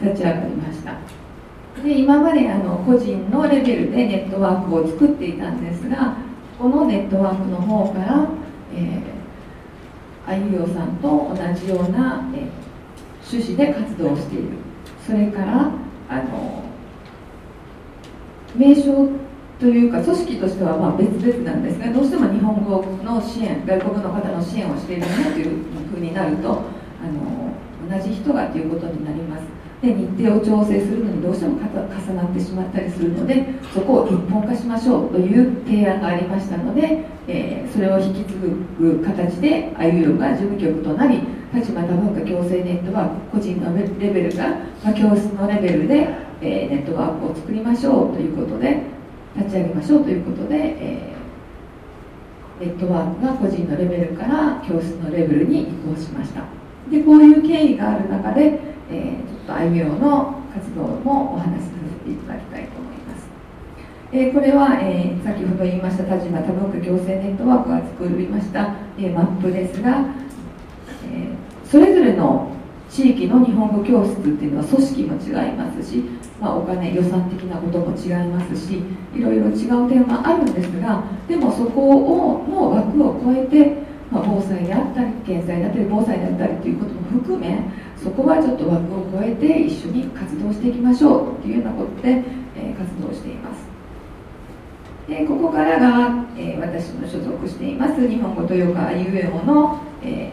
[0.00, 0.96] 立ち上がりました。
[1.82, 6.16] で今まであの個人のレベルでネットワークを作っていたんですが
[6.58, 8.28] このネットワークの方から、
[8.74, 9.15] えー
[10.26, 12.48] あゆよさんと同じような、え
[13.28, 14.48] 趣旨で活動している。
[15.06, 15.70] それから
[16.08, 16.64] あの
[18.56, 19.08] 名称
[19.58, 29.55] というか組織としてはまあ別々なんですがどうしても日本語の支援外国の方の支援をしているねというふうになるとあの同じ人がということになります。
[29.82, 38.34] で日程を調整するのにどうしても重なってしまったりするのでそこを一本化しましょうという提案がありましたので、えー、それを引き継
[38.80, 41.20] ぐ形であゆよが事務局となり
[41.52, 44.48] 立場多文化共生ネットワーク個人のレベルが、
[44.82, 46.08] まあ、教室のレベルで、
[46.40, 48.80] えー、ネットワークを作りましょうということで
[49.36, 56.44] 立ち上げましょうということで、えー、ネットワークが個人のレベルから教室のレベルに移行しました。
[56.90, 58.58] でこういう経緯がある中で、
[58.90, 63.28] えーと歩みようの活動もお話しさせていただきたいと思います。
[64.12, 70.06] えー、これは、えー、先ほど言いました田島多文化行政ネットワークが作りました、えー、マップですが、
[71.04, 72.56] えそれぞれの
[72.88, 76.04] 地域の日本語教室っていうのは組織も違いますし、
[76.40, 78.82] まあ、お金予算的なことも違いますし
[79.14, 87.58] いろいろ違う点はあるんですがでもそこをの枠を超えて、まあ、防災であったり減災であったり防災であったりということも含め
[88.06, 92.22] そこはちょっと枠を超えて一緒に活動していきましょうというようなことで、
[92.54, 93.66] えー、活動しています。
[95.08, 100.30] でここからが、えー、私の所属しています日本語豊川ゆえもの、え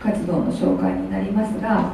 [0.00, 1.92] ー、活動の紹介になりますが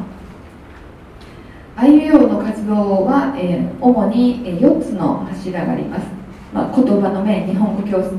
[1.76, 6.06] IUO の活動は、えー、主に4つの柱があります、
[6.54, 8.16] まあ、言葉の面日本語教室。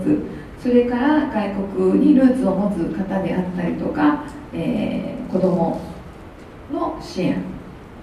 [0.61, 5.90] それから外国にルーツを持つ方であったりとか、えー、子ども
[6.71, 7.43] の支援、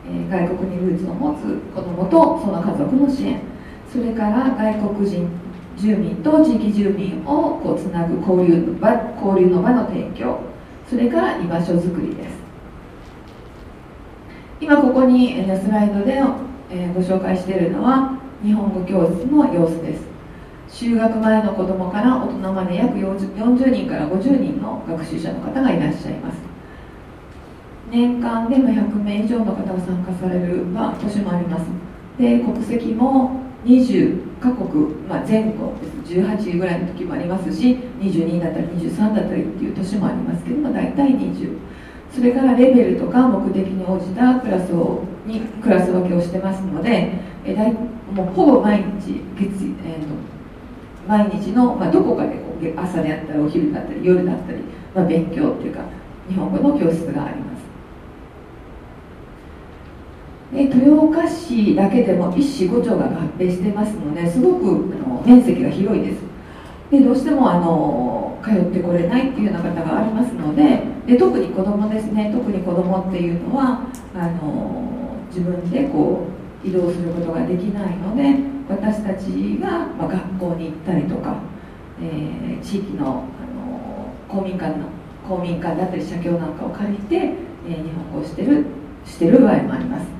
[0.06, 3.40] えー、外国にルーツを持つ子どもとその家族の支援。
[3.90, 5.28] それから外国人
[5.76, 10.40] 住民と地域住民をこうつなぐ交流の場交流の場の提供。
[10.88, 12.36] それから居場所づくりです。
[14.60, 16.20] 今ここにスライドで
[16.94, 20.06] ご紹介しているのは日本語教室の様子です。
[20.68, 26.36] 就学前の子どもから大人まで約 40, 40人から50人の学習者の方がいらっしゃいます。
[27.90, 31.66] 年間で100名以上の方が参加される、まあ、年もあります。
[32.18, 35.98] で国籍も20カ国、まあ、前後です。
[36.08, 41.58] 18位ぐらいの時もありますし22だったり23だったりっていう年もありますけども大体20
[42.14, 47.12] それからレベルとか目的に応じたクラスをにクラス分けをしてますので
[47.44, 50.14] えだいもうほぼ毎日月、えーと、
[51.06, 54.58] 毎日の、まあ、どこかでこう朝であったりお昼だったり夜だったり、
[54.94, 55.82] まあ、勉強っていうか
[56.28, 57.47] 日本語の教室があります。
[60.52, 66.28] で豊岡市だけでも一市5町が合併してますのですごくあの面積が広いです。
[66.90, 76.26] でどうしてもあの通ってこれないっていうような方がありますのでで特に子どもですね特に子どもっていうのはあの自分でこ
[76.64, 78.36] う移動することができないので
[78.68, 81.36] 私たちが、まあ、学校に行ったりとか、
[82.00, 83.24] えー、地域のあの
[84.28, 84.86] 公民館の
[85.28, 88.64] 公民館だったり社協なんかを借りて、えー、日本語をしてる
[89.04, 90.17] してる場合もあります。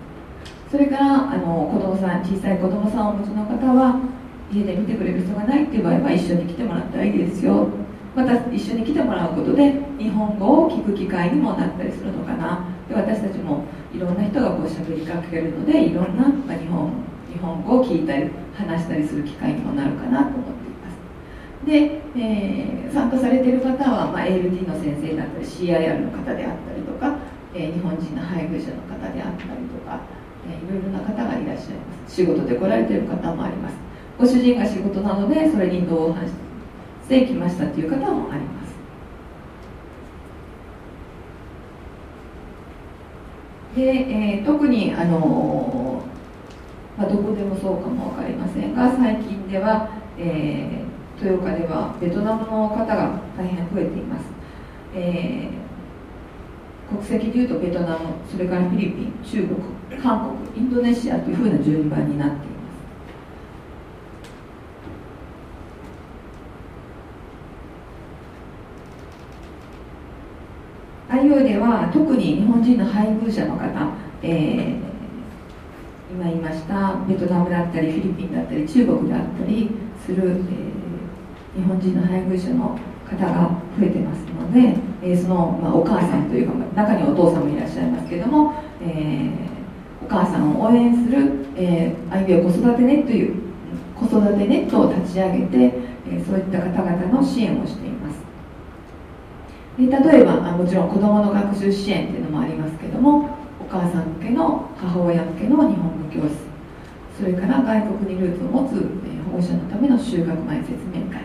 [0.70, 4.00] それからあの子供さん小さい子供さんをお持ちの方は
[4.52, 7.68] 家で見てくれる人がないっていう場合は一緒に来てもらったらいいですよ。
[8.14, 12.66] また一緒に来てもらうことで日本語を聞く機会にもなったりするのかな。
[12.88, 16.92] で私たちもいろんな人がこう喋りかけるのでいろんな、まあ、日本
[17.32, 21.66] 日本語を聞いたり話したりする機会にもなるかなと思っています。
[21.66, 27.16] で、えー、参加されている方は、まあ、ALT の先生だったり CIR の方であったりとか、
[27.54, 30.17] えー、日本人の配偶者の方であったりとか
[30.54, 32.14] いろいろな方がいらっしゃいます。
[32.16, 33.76] 仕事で来られてる方もあります。
[34.18, 36.32] ご主人が仕事なのでそれに同伴し
[37.08, 38.68] てきましたという方もあります。
[43.76, 46.02] で、えー、特にあの
[46.98, 54.24] まあ、どこでもそうかも分かりませんが最近では、えー、豊岡ではベトナムの方が大変増えています、
[54.96, 62.48] えー、国籍でいうとベトナムそれからフィリピン中国韓国インドネシアというふうな順番になっています。
[71.08, 73.66] IO では特に日本人の配偶者の方、
[74.22, 74.78] えー、
[76.12, 79.70] 今言いましたベトナムだったりフィリピンだったり中国だったり
[80.04, 89.57] する、えー、日本人の配偶者の方が増えてますので、えー、その、まあ、お母さんというか中にお父さんもいらっしゃいますけれども、えー
[90.02, 93.34] お母さんを応援する、えー、愛病子育てネットという
[93.96, 98.18] 子育てネットを立ち上げて、えー、そういった方々の支援をしています。
[99.78, 103.30] で例えばあもちろん子どもの学習支援っていうのもありますけども
[103.60, 106.48] お母さん向けの母親向けの日本語教室
[107.16, 111.22] それから外国にルーツを持つ、えー、保護者のための就学前説明会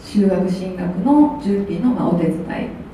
[0.00, 2.38] 就学進学の準備の、まあ、お手伝い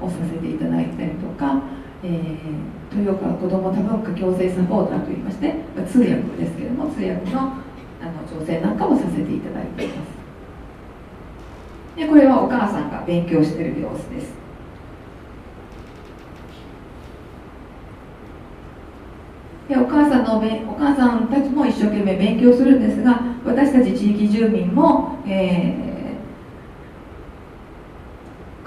[0.01, 1.63] をさせていただいたりとか
[2.03, 10.09] えー、豊岡子ども多文化共生サポーターといいまして、まあ、通訳ですけれども通訳のあの調整なんかもさせていただいています。
[11.97, 14.33] でこれはお母さんが勉強している様子です。
[19.69, 25.88] でお母さんのお母さんたちも一生懸命勉強するんですが私たち地域住民も、えー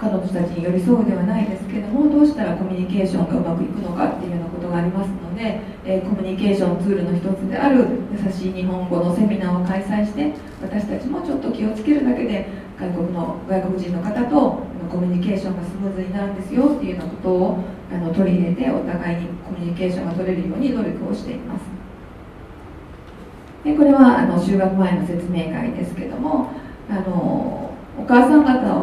[0.02, 12.48] 彼女たちに寄り添うではないですけどもどうしたらコミュニケーションがうまくいくのかっていうようなことがありますので、えー、コミュニケーションツールの一つである優しい日本語のセミナーを開催して私たちもちょっと気をつけるだけで
[12.80, 21.62] 外国の外国人の方とコミュニケーションがスムーズになるんですよっていうようなことをあの取り入れてお互いにコミュニケーションが取れるように努力をしています。
[23.64, 26.50] でこれはあの就学前の説明会ですけども
[26.90, 28.81] あのお母さん方、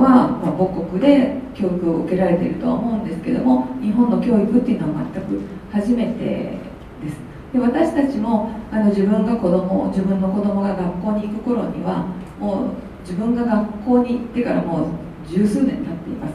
[0.59, 5.41] 母国で教育を受けられているとは思うんですけども日本の教育っていうのは全く
[5.73, 7.17] 初めてです。
[7.53, 12.07] で私たちもあの自分が子供自分の子供が学校に行く頃には
[12.41, 12.69] もう
[13.03, 14.87] 自分が学校に行ってからもう
[15.27, 16.35] 十数年経っています。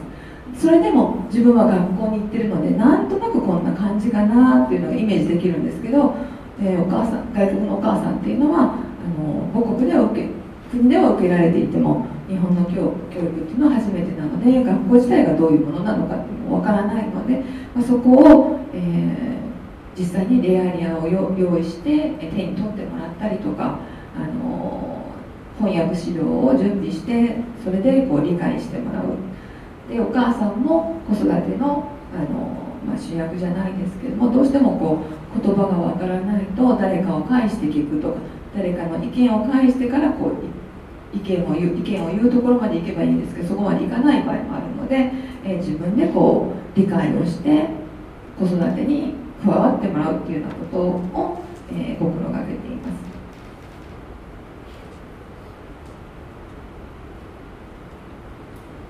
[0.56, 6.14] それでも自分は学校に行ってるのでなんとなくこんな感じかなっていうのがイメージできるんですけど、
[6.60, 8.64] えー、お母さん外国のお母さんっていうのはあ
[9.20, 10.28] の母国では受け
[10.70, 17.42] 国では受けられていても日本の教教育っていうのは初めてなので学校自体がどういうものなのかっていうのもわからないので、
[17.74, 23.78] まあ、そこを、えー、実際にレアリアを用意して手に取ってもらったりとか、
[24.16, 25.04] あの
[25.58, 29.04] 翻訳資料を準備してそれでこう理解してもらう。
[29.88, 35.04] でお母さんも子育てのあの、まあ、主役じゃないですけどもどうしてもこ
[35.36, 38.18] う言葉がわからないと誰かを介して聞くとか
[38.56, 40.63] 誰かの意見を返してからこう
[41.14, 45.12] 意見を言う意見を言うところまで行けばいいんですけどそこまでいかない場合もあるので、
[45.44, 47.68] えー、自分でこう理解をして
[48.38, 51.38] 子育てに加わってもらうっていうようなことを、
[51.70, 53.14] えー、心がけています。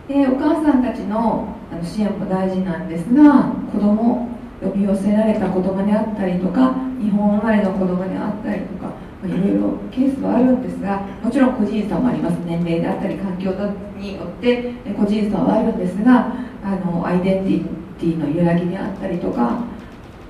[0.08, 4.28] でお母さんたちのあの支援も大事なんですが子供
[4.62, 8.92] 呼び寄せられた子供であったりとか日本生まれの子供であったりとか
[9.26, 12.38] いろいろケースはあるんですがもちろん個人差もあります。
[12.44, 13.52] 年齢であったり環境
[13.98, 17.64] によって個人差はあるんですがあのアイデンティ
[17.98, 19.64] ティの揺らぎであったりとか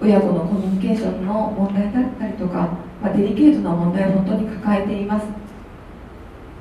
[0.01, 2.69] 親子のコミュニケーションの問題だったりとか、
[3.03, 5.27] まあ、デリケートな問題を本当に抱えています。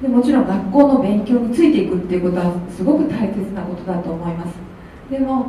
[0.01, 4.55] でもちろん学校の勉強についていくっていうことはすごく大切なことだと思います。
[5.09, 5.47] でも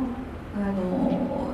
[0.55, 1.49] あの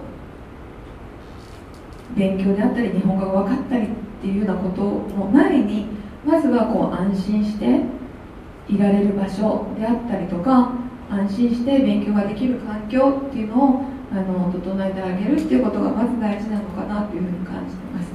[2.15, 3.87] 勉強であったり日本語が分かったり
[4.21, 4.83] っていうようなこと
[5.17, 5.87] の前に
[6.23, 7.81] まずはこう安心して
[8.69, 10.73] いられる場所であったりとか
[11.09, 18.11] 安心して勉強ができる環境っていうのをあの整えてあげるっていうことがまず大事なのかなというふうに感じてます。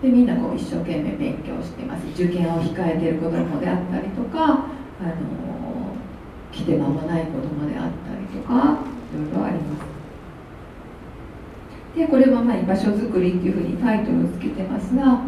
[0.00, 2.06] でみんなこう一生懸命勉強してます。
[2.14, 4.62] 受験を控えている子どもであったりとかあの
[6.52, 8.78] 来て間もない子どもであったりとか
[9.12, 9.95] いろいろあります。
[11.96, 15.20] でこれはまあ居場所づくりっていうふうにタイトルをつけてますがあの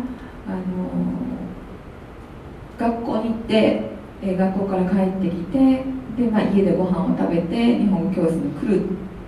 [2.79, 3.83] 学校に行って、
[4.23, 5.83] え学校から帰ってきて
[6.17, 8.83] で、まあ、家でご飯を食べて日本語教室に来る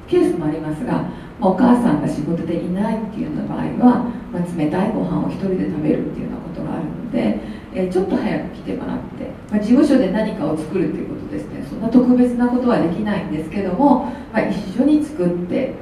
[0.06, 1.08] ケースもありますが、ま
[1.42, 7.40] あ、お母さんが仕事でいないっていうような場合は、まあ、冷たいご飯を一人で食べるっていうようなことがあるので、
[7.74, 11.66] え、ちょっと早く来てもらって、まあ、事務所で何かを作るっていうことですね。
[11.68, 15.74] そんな特別なことはできないんですけども、まあ、一緒に作って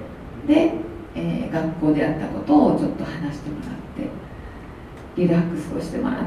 [0.47, 0.73] で
[1.19, 6.25] えー、学校であったことをちょっと話してもらってリラックスをしてもらっ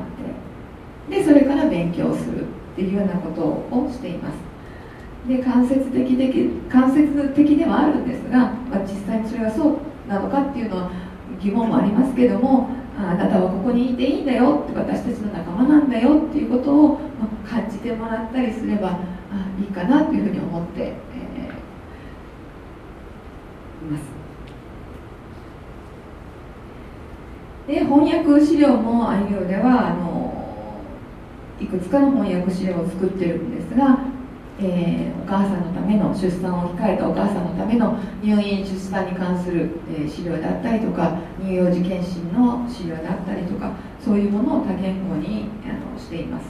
[1.10, 4.36] てでそれから勉強するっていうようなことをしています
[5.28, 6.34] で間接的で
[6.70, 9.78] 間接的ではあるんですが、まあ、実際にそれがそう
[10.10, 10.92] なのかっていうのは
[11.40, 24.21] 疑問もありますけどもあなたはここにいていいんだよって私たちの仲間なんだよっていうことを、まあ、感じてもらったりすればあいいかなというふうに思って、えー、います。
[27.72, 30.34] で翻訳資料もあいうではあの
[31.58, 34.00] いくつかの翻訳資料を作ってるんですが、
[34.60, 43.72] えー、お母さんのための出産を控えたお母さんのための入院出産に関する、え、資料であったりとか乳幼児検診の資料であったりとか
[44.04, 46.50] そういうものを多言語にあのしています。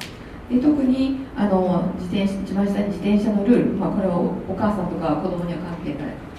[0.50, 6.31] で特にあの自転一番下に自転車のルール、まあ、これはお母さんとか子供には関係ない。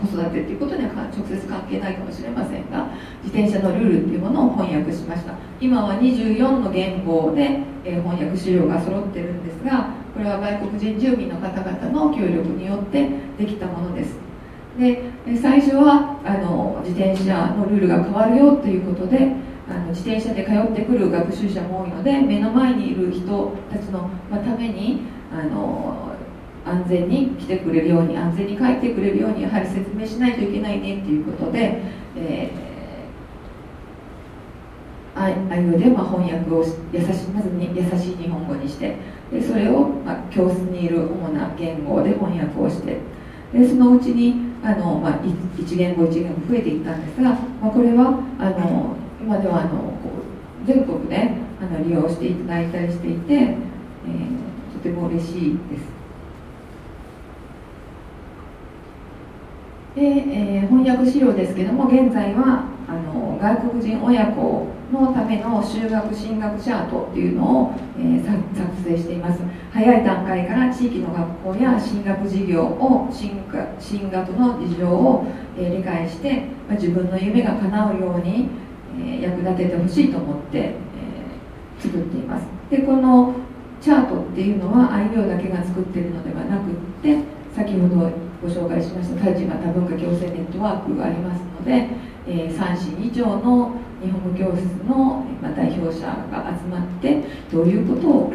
[0.00, 2.88] 子育てっていうことには直接関係ないかもしれませんが
[3.22, 5.34] 自転車のルールっていうものを翻訳しました。
[5.60, 14.16] 今は24の言語で、えー、翻訳資料が揃ってるんですがこれは外国人住民の方々の協力によってできたものです。
[14.78, 19.32] で最初はあの自転車のルールが変わるよということで
[19.68, 26.12] あの自転車で通ってくる学習者も多いので目の前にいる人たちの、まためにあの
[26.64, 31.80] 安全に来てくれるように安全に帰ってくれるようにやはり説明しないといけないねっていうことで、
[32.16, 38.96] えー、ああいうでまあ翻訳を優しまずに優しい日本語にして
[39.32, 42.98] でそれを、まあ、教室にいる主な言語で翻訳をして
[43.52, 47.30] でそのうちにあの、まあ、1言語1言語増えていったんですが、
[47.60, 49.94] まあ、これはあの今ではあの
[50.66, 51.30] 全国で
[51.60, 55.99] あの利用していただいたりしていて、えー、とても嬉しいです。
[60.00, 69.40] で、えー、翻訳資料ですけども現在はあの外国人親子のための修学進学チャートっていうのを、えー、作成しています。
[69.72, 73.42] 早い段階から地域の学校や進学事業を進
[73.78, 75.26] 進学の事情を、
[75.56, 78.48] えー、理解して、まあ、自分の夢が叶うように、
[78.98, 80.74] え、役立ててほしいと思って、え、
[81.78, 82.46] 作っています。
[82.70, 83.34] でこの
[83.80, 87.18] チャートっていうのは愛病だけが作ってるのではなくって
[87.54, 91.88] 先ほどご紹介しました田島多文化共生ネットワークがありますので、
[92.26, 93.72] えー、3市以上の
[94.02, 97.22] 日本語教室の、代表者が集まって
[97.52, 98.32] どういうことを、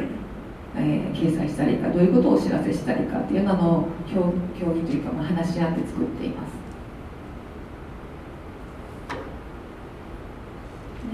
[0.75, 6.65] えー、掲載したりかどういうことをお知らせしたりかっていうのを協議というか、まあ、話し合って作っています。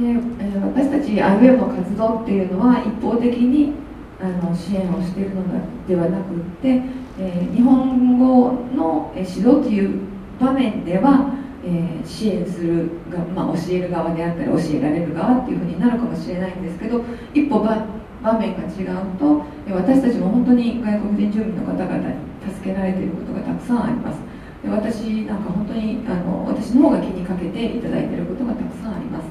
[0.02, 3.74] で、えー、私たち IWEB の活動っていうのは一方的に
[4.20, 5.44] あの支援をしているの
[5.88, 6.82] ではなくって、
[7.24, 10.00] えー、日本語の指導という
[10.40, 11.32] 場面では、
[11.64, 17.06] えー、支援するが、まあ、教える側であったり教えられる側っていうふうになるかもしれないんですけど
[17.36, 17.78] 一歩場
[18.24, 22.16] 場面が違うと私たちも本当に外国人住民の方々に
[22.54, 24.20] 助けられていることがたくさんあります。
[24.64, 29.26] で私なんか本当にあの私の方が気にかけていただいていることがたくさんあります。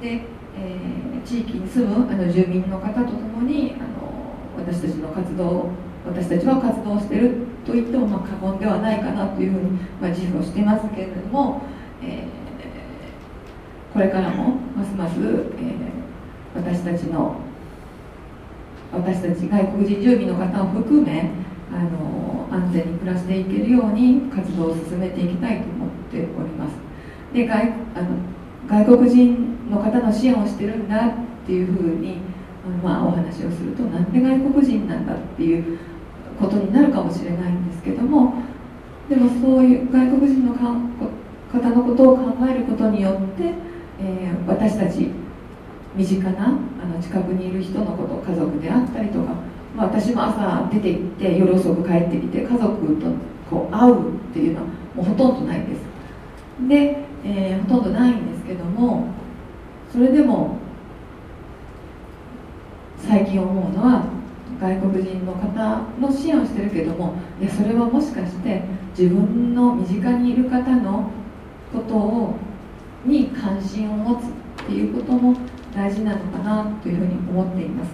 [0.00, 0.22] で、
[0.56, 4.02] えー、地域に住むあの住民の方と共にあの
[4.56, 5.70] 私たちの活動
[6.06, 11.62] 私たちは活動してると言ってもまあ過言ではないかなというふうに、まあ、自負をしていますけれども、
[12.02, 15.86] えー、これからもますます、えー、
[16.56, 17.36] 私たちの
[18.92, 21.30] 私たち外国人住民の方を含め
[21.72, 26.74] あの安全に暮らしていけるように活動を進めていきたいと思っております。
[27.32, 28.16] で外あの
[28.68, 31.12] 外国人の方の支援をしてるんだっ
[31.46, 32.18] ていうふうに
[32.82, 35.78] まあ、お話をするとなんで外国人なんだっていう
[36.42, 38.34] ことになるかもしれないんですけども
[39.08, 43.54] でもそういう外国人の方のことを考えることによって、
[44.00, 45.10] えー、私たち
[45.94, 46.50] 身近なあ
[46.86, 49.34] の近くにいる人のこと家族であったりとか、
[49.76, 53.06] まあ、私も朝出て行って夜遅く帰ってきて家族と
[53.50, 55.80] こう会うっていうのはもうほとんどないです。
[56.68, 59.08] で、えー、ほとんどないんですけども
[59.92, 60.56] それでも
[62.98, 64.04] 最近思うのは
[64.60, 68.62] 外国人の方の支援をしてるけどもいやそれはもしかして
[68.96, 71.10] 自分の身近にいる方の
[71.72, 72.34] ことを
[73.04, 74.24] に関心を持つ
[74.62, 75.34] っていうことも
[75.74, 77.90] 大事なのかなというふうに思っています。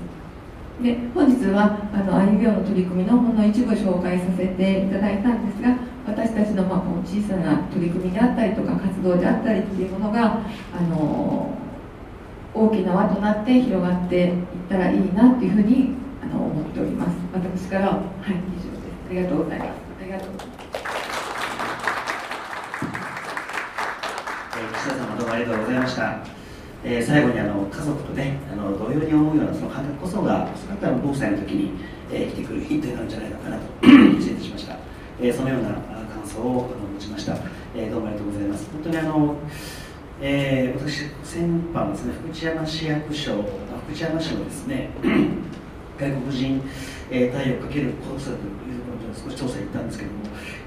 [0.82, 10.38] で本日はあの i 病の取り組みのほんの一部紹介させていただいたんですが私たちのまあこの小さな取り組みであったりとか活動であったりっていうものが
[10.72, 11.52] あの
[12.54, 14.34] 大きな輪となって広がっていっ
[14.68, 15.94] たらいいなというふうに
[16.28, 17.16] の思っております。
[17.32, 18.90] 私からはい以上です。
[19.10, 19.68] ありがとうございます。
[20.00, 20.32] ありがとう。
[20.32, 20.68] ございます
[24.58, 26.18] 岸田様どうもありがとうございました、
[26.84, 31.70] えー、最後にあの家族とねあの同様に思うようなその感覚こそが少なくとも5歳の時に、
[32.10, 33.62] えー、生きてくるヒントになるんじゃないのかなと
[34.20, 34.76] 失礼しました、
[35.20, 37.36] えー、そのような感想を持ちました、
[37.74, 38.68] えー、どうもありがとうございます。
[38.72, 39.36] 本当にあの
[40.20, 43.36] えー、私、先般ですね、福知山市役所、
[43.86, 44.90] 福知山市のですね、
[45.98, 46.62] 外国人、
[47.10, 50.18] えー、対応をかけるコンサルというころで少し調査に行ったんですけども、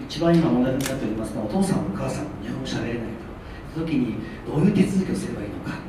[0.06, 3.32] 一番今問題になっておりますのは、お父さん、お母さん、日本語しゃべれないと。
[3.74, 4.16] その、時に
[4.46, 5.80] どういう手続きをすればいいのか、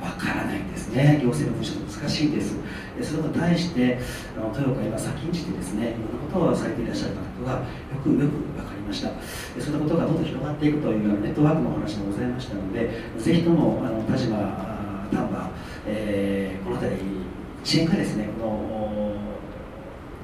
[0.00, 2.54] わからないんですね、行政の部署難しいです。
[3.02, 3.98] それに対して
[4.36, 7.64] あの豊岡今先んじてですねいろんなことをされていらっしゃる方がよ
[8.04, 9.08] くよく分かりました。
[9.08, 9.14] そ
[9.58, 15.50] ういったことがどんどん広がっていくというネットワークのお話もございましたのでぜひともあの田島丹波、
[15.86, 17.02] えー、この辺り
[17.64, 19.14] 支援がですねこの